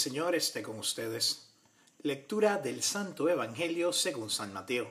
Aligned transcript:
Señor 0.00 0.34
esté 0.34 0.62
con 0.62 0.78
ustedes. 0.78 1.50
Lectura 2.02 2.56
del 2.56 2.82
Santo 2.82 3.28
Evangelio 3.28 3.92
según 3.92 4.30
San 4.30 4.50
Mateo. 4.50 4.90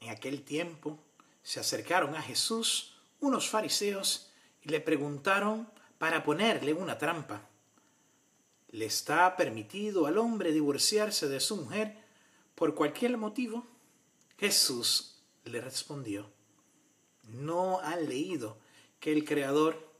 En 0.00 0.10
aquel 0.10 0.42
tiempo 0.42 0.98
se 1.42 1.60
acercaron 1.60 2.14
a 2.14 2.20
Jesús 2.20 2.94
unos 3.20 3.48
fariseos 3.48 4.30
y 4.60 4.68
le 4.68 4.80
preguntaron 4.80 5.66
para 5.96 6.22
ponerle 6.24 6.74
una 6.74 6.98
trampa. 6.98 7.48
¿Le 8.68 8.84
está 8.84 9.34
permitido 9.34 10.04
al 10.04 10.18
hombre 10.18 10.52
divorciarse 10.52 11.26
de 11.30 11.40
su 11.40 11.56
mujer 11.56 11.96
por 12.54 12.74
cualquier 12.74 13.16
motivo? 13.16 13.66
Jesús 14.36 15.22
le 15.46 15.58
respondió, 15.62 16.30
¿no 17.28 17.80
han 17.80 18.06
leído 18.10 18.58
que 19.00 19.10
el 19.10 19.24
Creador 19.24 19.90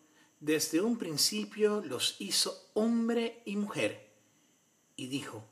desde 0.43 0.81
un 0.81 0.99
principio 0.99 1.83
los 1.87 2.17
hizo 2.19 2.69
hombre 2.75 3.43
y 3.45 3.55
mujer? 3.55 4.13
Y 4.97 5.07
dijo, 5.07 5.45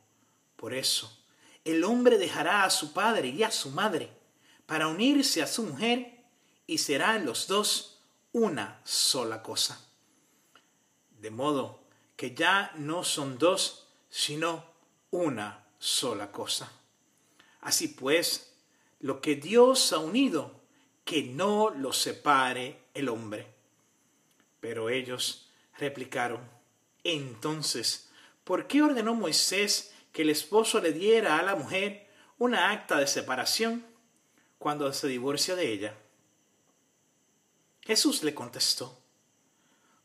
por 0.56 0.74
eso, 0.74 1.16
el 1.64 1.84
hombre 1.84 2.18
dejará 2.18 2.64
a 2.64 2.70
su 2.70 2.92
padre 2.92 3.28
y 3.28 3.44
a 3.44 3.52
su 3.52 3.70
madre 3.70 4.10
para 4.66 4.88
unirse 4.88 5.42
a 5.42 5.46
su 5.46 5.62
mujer 5.62 6.24
y 6.66 6.78
serán 6.78 7.24
los 7.24 7.46
dos 7.46 8.02
una 8.32 8.80
sola 8.84 9.44
cosa. 9.44 9.80
De 11.20 11.30
modo 11.30 11.84
que 12.16 12.34
ya 12.34 12.72
no 12.76 13.04
son 13.04 13.38
dos, 13.38 13.86
sino 14.08 14.64
una 15.12 15.66
sola 15.78 16.32
cosa. 16.32 16.72
Así 17.60 17.88
pues, 17.88 18.54
lo 18.98 19.20
que 19.20 19.36
Dios 19.36 19.92
ha 19.92 19.98
unido, 19.98 20.50
que 21.04 21.22
no 21.22 21.70
lo 21.70 21.92
separe 21.92 22.86
el 22.92 23.08
hombre. 23.08 23.59
Pero 24.60 24.90
ellos 24.90 25.50
replicaron, 25.78 26.40
entonces, 27.04 28.10
¿por 28.44 28.66
qué 28.66 28.82
ordenó 28.82 29.14
Moisés 29.14 29.94
que 30.12 30.22
el 30.22 30.30
esposo 30.30 30.80
le 30.80 30.92
diera 30.92 31.38
a 31.38 31.42
la 31.42 31.56
mujer 31.56 32.08
una 32.38 32.70
acta 32.70 32.98
de 32.98 33.06
separación 33.06 33.84
cuando 34.58 34.92
se 34.92 35.08
divorcia 35.08 35.56
de 35.56 35.72
ella? 35.72 35.94
Jesús 37.82 38.22
le 38.22 38.34
contestó, 38.34 39.00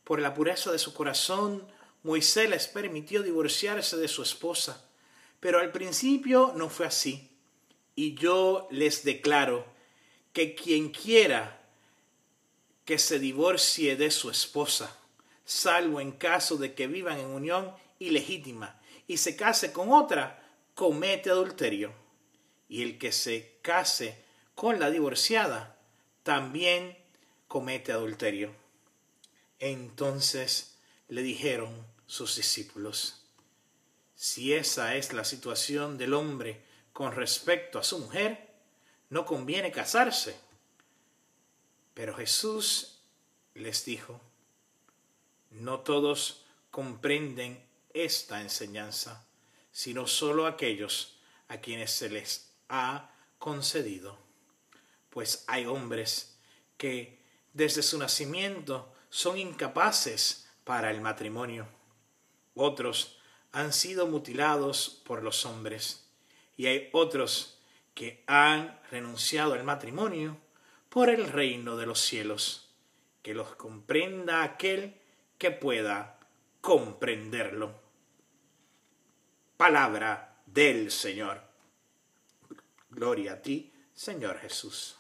por 0.06 0.20
la 0.20 0.34
pureza 0.34 0.72
de 0.72 0.80
su 0.80 0.94
corazón, 0.94 1.68
Moisés 2.04 2.50
les 2.50 2.68
permitió 2.68 3.24
divorciarse 3.24 3.98
de 3.98 4.08
su 4.08 4.22
esposa, 4.22 4.88
pero 5.40 5.60
al 5.60 5.72
principio 5.72 6.54
no 6.56 6.70
fue 6.70 6.86
así. 6.86 7.32
Y 7.96 8.14
yo 8.14 8.68
les 8.70 9.04
declaro 9.04 9.66
que 10.32 10.54
quien 10.54 10.90
quiera 10.90 11.65
que 12.86 13.00
se 13.00 13.20
divorcie 13.20 13.96
de 13.96 14.12
su 14.12 14.30
esposa, 14.30 14.96
salvo 15.44 16.00
en 16.00 16.12
caso 16.12 16.58
de 16.58 16.74
que 16.74 16.88
vivan 16.88 17.20
en 17.20 17.28
unión 17.28 17.74
ilegítima, 18.00 18.80
y 19.08 19.18
se 19.18 19.36
case 19.36 19.72
con 19.72 19.92
otra, 19.92 20.44
comete 20.74 21.30
adulterio. 21.30 21.94
Y 22.68 22.84
el 22.84 22.98
que 22.98 23.12
se 23.12 23.58
case 23.62 24.24
con 24.56 24.80
la 24.80 24.90
divorciada, 24.90 25.78
también 26.24 26.98
comete 27.48 27.92
adulterio. 27.92 28.52
Entonces 29.60 30.78
le 31.08 31.22
dijeron 31.22 31.86
sus 32.08 32.36
discípulos, 32.36 33.26
si 34.16 34.54
esa 34.54 34.96
es 34.96 35.14
la 35.14 35.24
situación 35.24 35.98
del 35.98 36.14
hombre 36.14 36.64
con 36.94 37.12
respecto 37.12 37.78
a 37.78 37.84
su 37.84 38.00
mujer, 38.00 38.50
no 39.10 39.26
conviene 39.26 39.72
casarse. 39.72 40.36
Pero 41.96 42.14
Jesús 42.14 43.00
les 43.56 43.86
dijo, 43.86 44.22
no 45.50 45.80
todos 45.80 46.46
comprenden 46.70 47.66
esta 47.94 48.42
enseñanza, 48.42 49.26
sino 49.72 50.06
solo 50.06 50.46
aquellos 50.46 51.18
a 51.48 51.58
quienes 51.58 51.92
se 51.92 52.10
les 52.10 52.52
ha 52.68 53.10
concedido. 53.40 54.20
Pues 55.10 55.46
hay 55.48 55.66
hombres 55.66 56.38
que 56.78 57.24
desde 57.54 57.82
su 57.82 57.98
nacimiento 57.98 58.94
son 59.10 59.38
incapaces 59.38 60.50
para 60.66 60.92
el 60.92 61.00
matrimonio. 61.00 61.66
Otros 62.56 63.18
han 63.54 63.72
sido 63.72 64.06
mutilados 64.08 65.02
por 65.06 65.24
los 65.24 65.46
hombres 65.46 66.10
y 66.58 66.66
hay 66.66 66.90
otros 66.92 67.58
que 67.94 68.22
han 68.28 68.82
renunciado 68.92 69.54
al 69.54 69.64
matrimonio 69.64 70.38
por 70.96 71.10
el 71.10 71.28
reino 71.28 71.76
de 71.76 71.86
los 71.86 72.00
cielos. 72.00 72.70
Que 73.22 73.34
los 73.34 73.56
comprenda 73.56 74.44
aquel 74.44 74.96
que 75.38 75.52
pueda 75.52 76.22
comprenderlo. 76.62 77.74
Palabra 79.58 80.38
del 80.46 80.92
Señor. 80.92 81.42
Gloria 82.90 83.34
a 83.34 83.42
ti, 83.42 83.74
Señor 83.94 84.40
Jesús. 84.40 84.96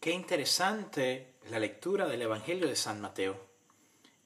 Qué 0.00 0.10
interesante 0.10 1.36
la 1.48 1.58
lectura 1.58 2.06
del 2.06 2.20
Evangelio 2.20 2.68
de 2.68 2.76
San 2.76 3.00
Mateo. 3.00 3.40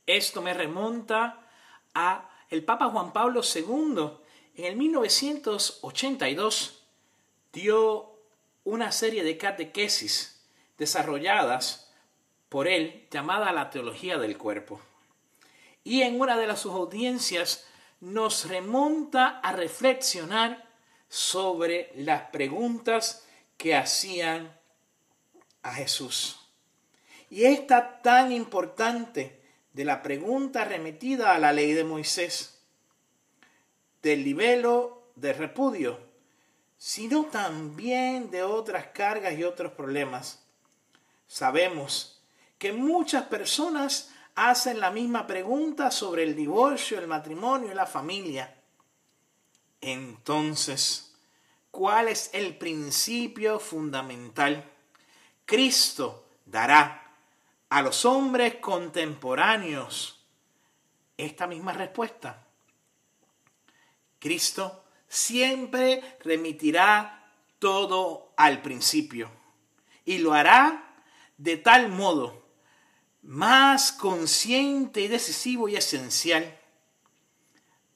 Esto 0.07 0.43
me 0.43 0.55
remonta 0.55 1.49
a 1.95 2.29
el 2.49 2.65
Papa 2.65 2.91
Juan 2.91 3.13
Pablo 3.13 3.43
II. 3.43 4.11
En 4.57 4.65
el 4.65 4.75
1982 4.75 6.83
dio 7.53 8.10
una 8.65 8.93
serie 8.93 9.25
de 9.25 9.39
catequesis 9.39 10.41
desarrolladas 10.79 11.93
por 12.49 12.69
él 12.69 13.07
llamada 13.11 13.53
la 13.53 13.71
teología 13.71 14.19
del 14.19 14.37
cuerpo. 14.37 14.81
Y 15.85 16.03
en 16.03 16.21
una 16.21 16.37
de 16.37 16.47
las 16.47 16.61
sus 16.61 16.73
audiencias 16.73 17.67
nos 18.01 18.49
remonta 18.49 19.41
a 19.41 19.53
reflexionar 19.53 20.69
sobre 21.09 21.93
las 21.97 22.31
preguntas 22.31 23.27
que 23.57 23.75
hacían 23.75 24.57
a 25.63 25.75
Jesús. 25.75 26.41
Y 27.29 27.45
esta 27.45 28.01
tan 28.03 28.33
importante 28.33 29.41
de 29.73 29.85
la 29.85 30.03
pregunta 30.03 30.65
remitida 30.65 31.35
a 31.35 31.39
la 31.39 31.53
ley 31.53 31.73
de 31.73 31.85
Moisés, 31.85 32.63
del 34.03 34.25
libelo 34.25 35.13
de 35.15 35.33
repudio, 35.33 36.10
sino 36.81 37.27
también 37.27 38.31
de 38.31 38.43
otras 38.43 38.87
cargas 38.87 39.39
y 39.39 39.45
otros 39.45 39.73
problemas. 39.73 40.43
Sabemos 41.27 42.23
que 42.59 42.73
muchas 42.73 43.25
personas 43.25 44.11
hacen 44.35 44.81
la 44.81 44.91
misma 44.91 45.27
pregunta 45.27 45.91
sobre 45.91 46.23
el 46.23 46.35
divorcio, 46.35 46.99
el 46.99 47.07
matrimonio 47.07 47.71
y 47.71 47.75
la 47.75 47.85
familia. 47.85 48.57
Entonces, 49.83 51.15
¿cuál 51.71 52.09
es 52.09 52.31
el 52.33 52.57
principio 52.57 53.61
fundamental? 53.61 54.65
Cristo 55.45 56.25
dará 56.47 57.13
a 57.69 57.83
los 57.83 58.07
hombres 58.07 58.55
contemporáneos 58.55 60.25
esta 61.19 61.47
misma 61.47 61.75
respuesta. 61.75 62.43
Cristo 64.19 64.85
siempre 65.11 66.03
remitirá 66.21 67.33
todo 67.59 68.33
al 68.37 68.63
principio 68.63 69.31
y 70.05 70.19
lo 70.19 70.33
hará 70.33 70.95
de 71.37 71.57
tal 71.57 71.89
modo 71.89 72.47
más 73.23 73.91
consciente 73.91 75.03
y 75.03 75.09
decisivo 75.09 75.69
y 75.69 75.75
esencial 75.75 76.59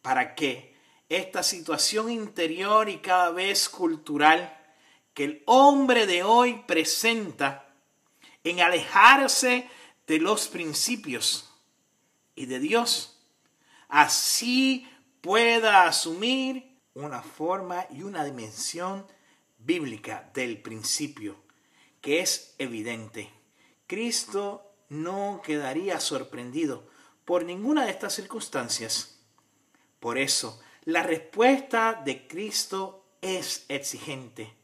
para 0.03 0.35
que 0.35 0.75
esta 1.09 1.45
situación 1.45 2.11
interior 2.11 2.89
y 2.89 2.99
cada 2.99 3.31
vez 3.31 3.69
cultural 3.69 4.61
que 5.15 5.25
el 5.25 5.43
hombre 5.47 6.07
de 6.07 6.25
hoy 6.25 6.65
presenta 6.67 7.73
en 8.43 8.61
alejarse 8.61 9.71
de 10.09 10.19
los 10.19 10.49
principios 10.49 11.49
y 12.35 12.47
de 12.47 12.59
Dios, 12.59 13.21
así 13.89 14.89
pueda 15.21 15.87
asumir 15.87 16.74
una 16.95 17.23
forma 17.23 17.87
y 17.91 18.03
una 18.03 18.25
dimensión 18.25 19.07
bíblica 19.59 20.31
del 20.35 20.63
principio, 20.63 21.37
que 22.01 22.21
es 22.21 22.55
evidente. 22.59 23.31
Cristo 23.87 24.73
no 24.89 25.43
quedaría 25.45 26.01
sorprendido 26.01 26.89
por 27.25 27.45
ninguna 27.45 27.85
de 27.85 27.91
estas 27.91 28.15
circunstancias. 28.15 29.21
Por 30.01 30.19
eso, 30.19 30.61
la 30.85 31.03
respuesta 31.03 32.03
de 32.05 32.27
Cristo 32.27 33.05
es 33.21 33.65
exigente 33.69 34.55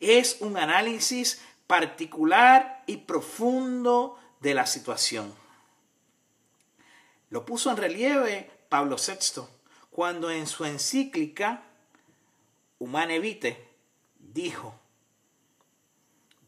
es 0.00 0.38
un 0.40 0.56
análisis 0.56 1.42
particular 1.66 2.82
y 2.86 2.96
profundo 2.96 4.18
de 4.40 4.54
la 4.54 4.66
situación. 4.66 5.32
Lo 7.28 7.44
puso 7.44 7.70
en 7.70 7.76
relieve 7.76 8.50
Pablo 8.68 8.96
VI 8.96 9.42
cuando 9.90 10.30
en 10.30 10.46
su 10.46 10.64
encíclica 10.64 11.62
Humane 12.80 13.20
Vitae 13.20 13.62
dijo, 14.18 14.74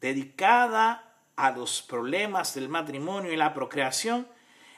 dedicada 0.01 1.15
a 1.37 1.51
los 1.51 1.83
problemas 1.83 2.55
del 2.55 2.71
matrimonio 2.71 3.33
y 3.33 3.37
la 3.37 3.53
procreación, 3.53 4.27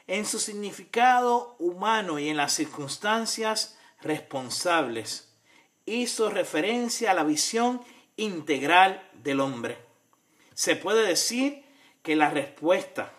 en 0.09 0.27
su 0.27 0.41
significado 0.41 1.55
humano 1.61 2.19
y 2.19 2.29
en 2.29 2.37
las 2.37 2.55
circunstancias 2.55 3.79
responsables, 4.03 5.33
hizo 5.87 6.29
referencia 6.29 7.13
a 7.13 7.15
la 7.15 7.23
visión 7.23 7.81
integral 8.17 9.09
del 9.23 9.39
hombre. 9.39 9.79
Se 10.55 10.75
puede 10.75 11.07
decir 11.07 11.65
que 12.03 12.17
la 12.17 12.31
respuesta 12.31 13.13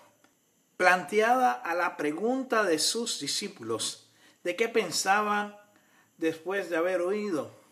planteada 0.76 1.54
a 1.54 1.74
la 1.74 1.96
pregunta 1.96 2.66
de 2.66 2.80
sus 2.80 3.22
discípulos 3.22 4.12
de 4.44 4.58
qué 4.58 4.68
pensaban 4.68 5.58
después 6.18 6.70
de 6.70 6.76
haber 6.76 7.00
oído 7.00 7.65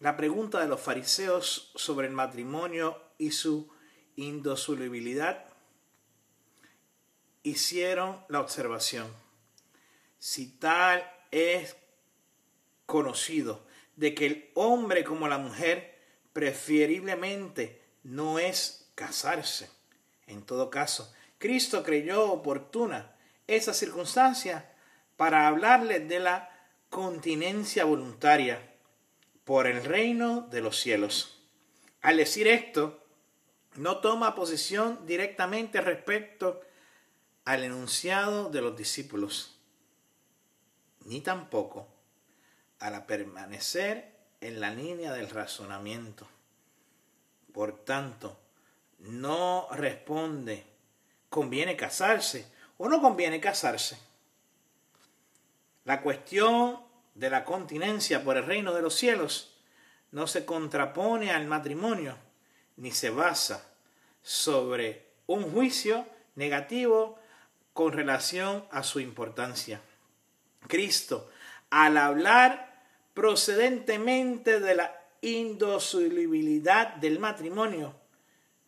la 0.00 0.16
pregunta 0.16 0.60
de 0.60 0.68
los 0.68 0.80
fariseos 0.80 1.70
sobre 1.74 2.06
el 2.06 2.12
matrimonio 2.12 3.00
y 3.18 3.30
su 3.30 3.70
indosolubilidad, 4.16 5.46
hicieron 7.42 8.20
la 8.28 8.40
observación. 8.40 9.06
Si 10.18 10.58
tal 10.58 11.08
es 11.30 11.76
conocido 12.86 13.66
de 13.96 14.14
que 14.14 14.26
el 14.26 14.50
hombre 14.54 15.04
como 15.04 15.28
la 15.28 15.38
mujer 15.38 15.98
preferiblemente 16.32 17.82
no 18.02 18.38
es 18.38 18.90
casarse. 18.94 19.70
En 20.26 20.42
todo 20.42 20.70
caso, 20.70 21.12
Cristo 21.38 21.82
creyó 21.82 22.30
oportuna 22.30 23.16
esa 23.46 23.72
circunstancia 23.72 24.70
para 25.16 25.46
hablarle 25.48 26.00
de 26.00 26.20
la 26.20 26.50
continencia 26.90 27.84
voluntaria 27.84 28.75
por 29.46 29.68
el 29.68 29.84
reino 29.84 30.40
de 30.50 30.60
los 30.60 30.76
cielos. 30.80 31.38
Al 32.02 32.16
decir 32.16 32.48
esto, 32.48 33.00
no 33.76 33.98
toma 33.98 34.34
posición 34.34 35.06
directamente 35.06 35.80
respecto 35.80 36.62
al 37.44 37.62
enunciado 37.62 38.50
de 38.50 38.60
los 38.60 38.76
discípulos, 38.76 39.56
ni 41.04 41.20
tampoco 41.20 41.86
a 42.80 42.90
la 42.90 43.06
permanecer 43.06 44.16
en 44.40 44.58
la 44.58 44.72
línea 44.72 45.12
del 45.12 45.30
razonamiento. 45.30 46.26
Por 47.52 47.84
tanto, 47.84 48.36
no 48.98 49.68
responde, 49.70 50.66
¿conviene 51.28 51.76
casarse 51.76 52.50
o 52.78 52.88
no 52.88 53.00
conviene 53.00 53.40
casarse? 53.40 53.96
La 55.84 56.02
cuestión 56.02 56.85
de 57.16 57.30
la 57.30 57.44
continencia 57.44 58.22
por 58.22 58.36
el 58.36 58.44
reino 58.44 58.74
de 58.74 58.82
los 58.82 58.94
cielos 58.94 59.56
no 60.12 60.26
se 60.26 60.44
contrapone 60.44 61.30
al 61.30 61.46
matrimonio 61.46 62.16
ni 62.76 62.92
se 62.92 63.10
basa 63.10 63.72
sobre 64.22 65.06
un 65.26 65.50
juicio 65.50 66.06
negativo 66.34 67.18
con 67.72 67.92
relación 67.92 68.66
a 68.70 68.82
su 68.82 69.00
importancia. 69.00 69.80
Cristo, 70.68 71.30
al 71.70 71.96
hablar 71.96 72.84
procedentemente 73.14 74.60
de 74.60 74.74
la 74.74 75.02
indosolubilidad 75.22 76.96
del 76.96 77.18
matrimonio, 77.18 77.94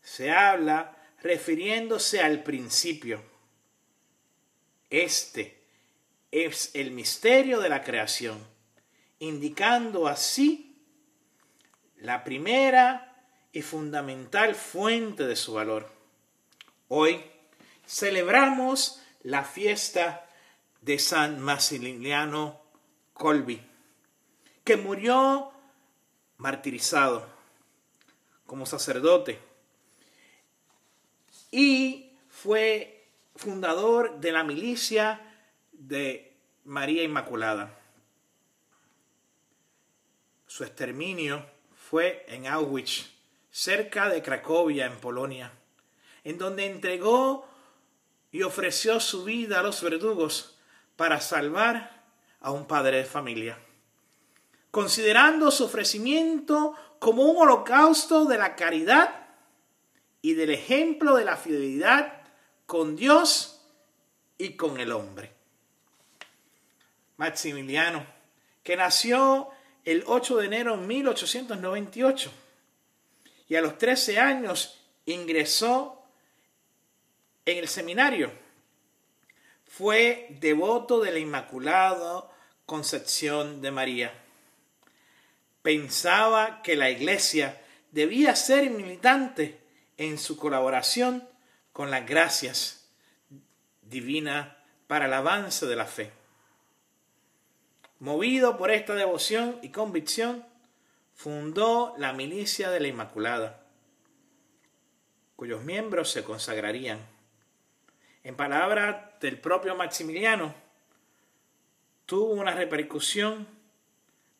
se 0.00 0.30
habla 0.30 0.96
refiriéndose 1.22 2.22
al 2.22 2.42
principio. 2.42 3.22
Este 4.88 5.57
es 6.30 6.70
el 6.74 6.90
misterio 6.90 7.60
de 7.60 7.68
la 7.68 7.82
creación, 7.82 8.38
indicando 9.18 10.06
así 10.06 10.76
la 11.96 12.24
primera 12.24 13.26
y 13.52 13.62
fundamental 13.62 14.54
fuente 14.54 15.26
de 15.26 15.36
su 15.36 15.54
valor. 15.54 15.90
Hoy 16.88 17.24
celebramos 17.86 19.00
la 19.22 19.44
fiesta 19.44 20.26
de 20.82 20.98
San 20.98 21.40
Maximiliano 21.40 22.60
Colby, 23.14 23.60
que 24.64 24.76
murió 24.76 25.52
martirizado 26.36 27.26
como 28.46 28.64
sacerdote 28.64 29.40
y 31.50 32.12
fue 32.28 33.06
fundador 33.34 34.20
de 34.20 34.32
la 34.32 34.44
milicia 34.44 35.27
de 35.78 36.36
María 36.64 37.04
Inmaculada. 37.04 37.78
Su 40.46 40.64
exterminio 40.64 41.46
fue 41.88 42.24
en 42.28 42.46
Auschwitz, 42.46 43.10
cerca 43.50 44.08
de 44.08 44.22
Cracovia, 44.22 44.86
en 44.86 44.96
Polonia, 44.98 45.52
en 46.24 46.36
donde 46.36 46.66
entregó 46.66 47.48
y 48.30 48.42
ofreció 48.42 49.00
su 49.00 49.24
vida 49.24 49.60
a 49.60 49.62
los 49.62 49.80
verdugos 49.82 50.58
para 50.96 51.20
salvar 51.20 52.04
a 52.40 52.50
un 52.50 52.66
padre 52.66 52.98
de 52.98 53.04
familia, 53.04 53.58
considerando 54.70 55.50
su 55.50 55.64
ofrecimiento 55.64 56.74
como 56.98 57.22
un 57.22 57.36
holocausto 57.36 58.24
de 58.24 58.36
la 58.36 58.56
caridad 58.56 59.28
y 60.20 60.34
del 60.34 60.50
ejemplo 60.50 61.16
de 61.16 61.24
la 61.24 61.36
fidelidad 61.36 62.22
con 62.66 62.96
Dios 62.96 63.60
y 64.36 64.56
con 64.56 64.80
el 64.80 64.92
hombre. 64.92 65.37
Maximiliano, 67.18 68.06
que 68.62 68.76
nació 68.76 69.50
el 69.84 70.04
8 70.06 70.36
de 70.38 70.46
enero 70.46 70.76
de 70.76 70.86
1898 70.86 72.32
y 73.48 73.56
a 73.56 73.60
los 73.60 73.78
13 73.78 74.18
años 74.18 74.80
ingresó 75.06 76.02
en 77.44 77.58
el 77.58 77.68
seminario. 77.68 78.32
Fue 79.66 80.28
devoto 80.40 81.00
de 81.00 81.12
la 81.12 81.18
Inmaculada 81.18 82.24
Concepción 82.66 83.62
de 83.62 83.70
María. 83.70 84.12
Pensaba 85.62 86.62
que 86.62 86.76
la 86.76 86.90
iglesia 86.90 87.60
debía 87.90 88.36
ser 88.36 88.70
militante 88.70 89.58
en 89.96 90.18
su 90.18 90.36
colaboración 90.36 91.26
con 91.72 91.90
las 91.90 92.06
gracias 92.06 92.88
divinas 93.82 94.54
para 94.86 95.06
el 95.06 95.14
avance 95.14 95.66
de 95.66 95.76
la 95.76 95.86
fe. 95.86 96.17
Movido 98.00 98.56
por 98.56 98.70
esta 98.70 98.94
devoción 98.94 99.58
y 99.60 99.70
convicción, 99.70 100.44
fundó 101.14 101.94
la 101.98 102.12
Milicia 102.12 102.70
de 102.70 102.78
la 102.78 102.86
Inmaculada, 102.86 103.60
cuyos 105.34 105.64
miembros 105.64 106.10
se 106.12 106.22
consagrarían. 106.22 107.00
En 108.22 108.36
palabras 108.36 109.18
del 109.20 109.40
propio 109.40 109.74
Maximiliano, 109.74 110.54
tuvo 112.06 112.34
una 112.34 112.52
repercusión 112.52 113.48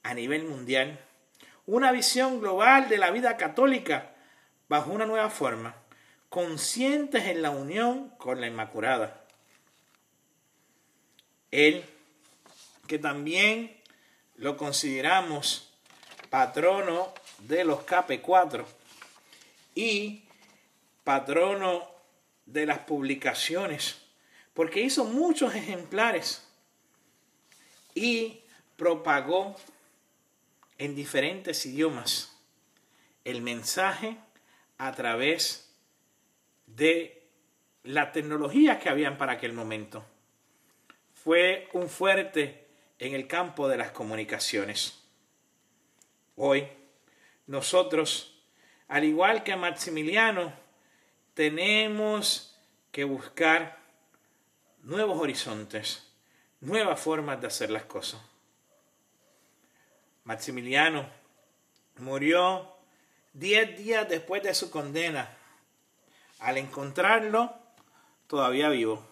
a 0.05 0.15
nivel 0.15 0.45
mundial, 0.45 1.01
una 1.67 1.91
visión 1.91 2.41
global 2.41 2.89
de 2.89 2.99
la 2.99 3.11
vida 3.11 3.37
católica 3.37 4.15
bajo 4.69 4.93
una 4.93 5.05
nueva 5.05 5.31
forma, 5.31 5.75
conscientes 6.29 7.25
en 7.25 7.43
la 7.43 7.51
unión 7.51 8.11
con 8.19 8.41
la 8.41 8.47
Inmaculada. 8.47 9.25
Él 11.51 11.85
que 12.89 12.99
también 12.99 13.77
lo 14.37 14.57
consideramos 14.57 15.71
patrono 16.31 17.13
de 17.41 17.65
los 17.65 17.87
KP4 17.87 18.65
y 19.75 20.25
patrono 21.05 21.89
de 22.47 22.67
las 22.67 22.81
publicaciones, 22.81 23.99
porque 24.55 24.81
hizo 24.81 25.05
muchos 25.05 25.55
ejemplares 25.55 26.45
y 27.95 28.41
propagó 28.77 29.55
en 30.79 30.95
diferentes 30.95 31.65
idiomas 31.67 32.37
el 33.25 33.43
mensaje 33.43 34.17
a 34.79 34.93
través 34.93 35.71
de 36.67 37.23
la 37.83 38.13
tecnología 38.13 38.79
que 38.79 38.89
habían 38.89 39.19
para 39.19 39.33
aquel 39.33 39.53
momento. 39.53 40.05
Fue 41.13 41.69
un 41.73 41.89
fuerte 41.89 42.68
en 42.99 43.15
el 43.15 43.27
campo 43.27 43.69
de 43.69 43.77
las 43.77 43.91
comunicaciones. 43.91 45.01
Hoy, 46.37 46.69
nosotros, 47.47 48.41
al 48.89 49.05
igual 49.05 49.43
que 49.43 49.57
Maximiliano, 49.57 50.53
tenemos 51.35 52.57
que 52.91 53.05
buscar 53.05 53.79
nuevos 54.83 55.21
horizontes, 55.21 56.11
nuevas 56.61 57.01
formas 57.01 57.41
de 57.41 57.47
hacer 57.47 57.71
las 57.71 57.85
cosas. 57.85 58.21
Maximiliano 60.25 61.09
murió 61.99 62.75
diez 63.33 63.79
días 63.79 64.09
después 64.09 64.43
de 64.43 64.55
su 64.55 64.71
condena. 64.71 65.31
Al 66.41 66.59
encontrarlo, 66.59 67.55
todavía 68.27 68.69
vivo. 68.69 69.05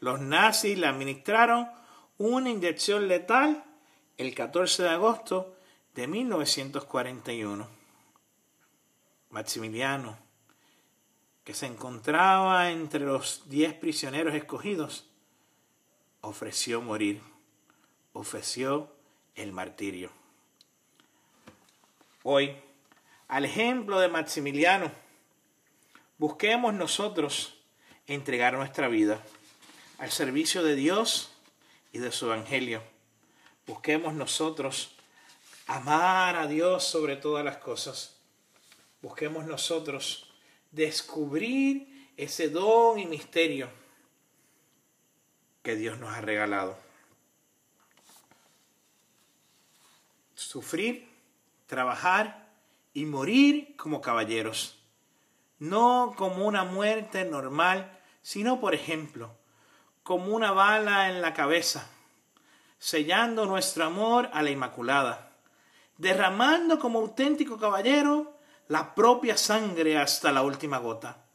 Los 0.00 0.20
nazis 0.20 0.78
le 0.78 0.86
administraron 0.86 1.70
una 2.18 2.50
inyección 2.50 3.06
letal 3.06 3.64
el 4.16 4.34
14 4.34 4.82
de 4.82 4.88
agosto 4.88 5.56
de 5.94 6.08
1941. 6.08 7.68
Maximiliano, 9.30 10.18
que 11.44 11.54
se 11.54 11.66
encontraba 11.66 12.70
entre 12.70 13.00
los 13.00 13.48
diez 13.48 13.72
prisioneros 13.72 14.34
escogidos, 14.34 15.06
ofreció 16.20 16.82
morir, 16.82 17.20
ofreció 18.12 18.92
el 19.36 19.52
martirio. 19.52 20.10
Hoy, 22.24 22.56
al 23.28 23.44
ejemplo 23.44 24.00
de 24.00 24.08
Maximiliano, 24.08 24.90
busquemos 26.18 26.74
nosotros 26.74 27.54
entregar 28.08 28.54
nuestra 28.54 28.88
vida 28.88 29.22
al 29.98 30.10
servicio 30.10 30.64
de 30.64 30.74
Dios 30.74 31.37
y 31.92 31.98
de 31.98 32.12
su 32.12 32.26
Evangelio. 32.26 32.82
Busquemos 33.66 34.14
nosotros 34.14 34.94
amar 35.66 36.36
a 36.36 36.46
Dios 36.46 36.84
sobre 36.84 37.16
todas 37.16 37.44
las 37.44 37.58
cosas. 37.58 38.16
Busquemos 39.02 39.46
nosotros 39.46 40.32
descubrir 40.70 42.12
ese 42.16 42.48
don 42.48 42.98
y 42.98 43.06
misterio 43.06 43.70
que 45.62 45.76
Dios 45.76 45.98
nos 45.98 46.10
ha 46.10 46.20
regalado. 46.20 46.76
Sufrir, 50.34 51.08
trabajar 51.66 52.48
y 52.94 53.04
morir 53.04 53.76
como 53.76 54.00
caballeros. 54.00 54.78
No 55.58 56.14
como 56.16 56.46
una 56.46 56.64
muerte 56.64 57.24
normal, 57.24 58.00
sino, 58.22 58.60
por 58.60 58.74
ejemplo, 58.74 59.37
como 60.08 60.34
una 60.34 60.52
bala 60.52 61.10
en 61.10 61.20
la 61.20 61.34
cabeza, 61.34 61.86
sellando 62.78 63.44
nuestro 63.44 63.84
amor 63.84 64.30
a 64.32 64.40
la 64.42 64.48
Inmaculada, 64.48 65.32
derramando 65.98 66.78
como 66.78 67.00
auténtico 67.00 67.58
caballero 67.58 68.38
la 68.68 68.94
propia 68.94 69.36
sangre 69.36 69.98
hasta 69.98 70.32
la 70.32 70.40
última 70.40 70.78
gota, 70.78 71.26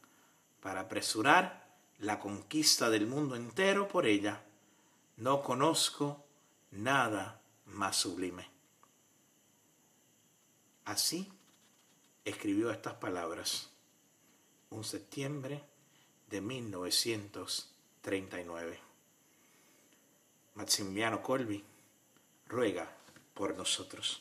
para 0.60 0.80
apresurar 0.80 1.68
la 2.00 2.18
conquista 2.18 2.90
del 2.90 3.06
mundo 3.06 3.36
entero 3.36 3.86
por 3.86 4.06
ella. 4.06 4.42
No 5.18 5.40
conozco 5.40 6.24
nada 6.72 7.40
más 7.66 7.94
sublime. 7.94 8.50
Así 10.84 11.32
escribió 12.24 12.72
estas 12.72 12.94
palabras 12.94 13.70
un 14.70 14.82
septiembre 14.82 15.62
de 16.28 16.40
1939. 18.04 18.78
Maximiliano 20.54 21.22
Colby 21.22 21.64
ruega 22.48 22.88
por 23.32 23.56
nosotros. 23.56 24.20